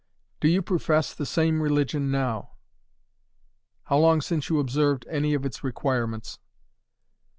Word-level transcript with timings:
"Do 0.39 0.47
you 0.47 0.63
profess 0.63 1.13
the 1.13 1.27
same 1.27 1.61
religion 1.61 2.09
now? 2.09 2.53
"How 3.83 3.99
long 3.99 4.19
since 4.21 4.49
you 4.49 4.57
observed 4.59 5.05
any 5.07 5.35
of 5.35 5.45
its 5.45 5.63
requirements?" 5.63 6.39